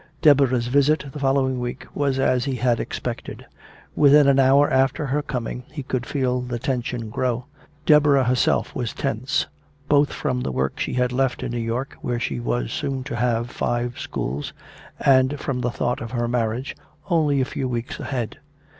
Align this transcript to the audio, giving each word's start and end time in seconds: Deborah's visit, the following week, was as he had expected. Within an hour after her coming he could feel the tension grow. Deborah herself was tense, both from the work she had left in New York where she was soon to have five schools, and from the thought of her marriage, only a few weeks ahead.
Deborah's 0.23 0.65
visit, 0.65 1.05
the 1.11 1.19
following 1.19 1.59
week, 1.59 1.85
was 1.93 2.17
as 2.17 2.45
he 2.45 2.55
had 2.55 2.79
expected. 2.79 3.45
Within 3.95 4.27
an 4.27 4.39
hour 4.39 4.67
after 4.67 5.05
her 5.05 5.21
coming 5.21 5.63
he 5.71 5.83
could 5.83 6.07
feel 6.07 6.41
the 6.41 6.57
tension 6.57 7.11
grow. 7.11 7.45
Deborah 7.85 8.23
herself 8.23 8.73
was 8.73 8.95
tense, 8.95 9.45
both 9.87 10.11
from 10.11 10.41
the 10.41 10.51
work 10.51 10.79
she 10.79 10.93
had 10.95 11.11
left 11.11 11.43
in 11.43 11.51
New 11.51 11.59
York 11.59 11.95
where 12.01 12.19
she 12.19 12.39
was 12.39 12.71
soon 12.71 13.03
to 13.03 13.15
have 13.15 13.51
five 13.51 13.99
schools, 13.99 14.53
and 14.99 15.39
from 15.39 15.61
the 15.61 15.69
thought 15.69 16.01
of 16.01 16.09
her 16.09 16.27
marriage, 16.27 16.75
only 17.11 17.39
a 17.39 17.45
few 17.45 17.69
weeks 17.69 17.99
ahead. 17.99 18.39